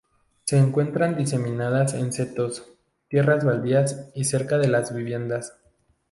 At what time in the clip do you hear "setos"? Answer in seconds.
2.11-2.65